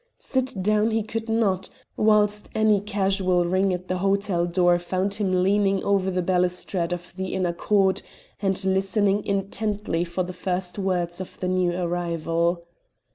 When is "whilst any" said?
1.95-2.81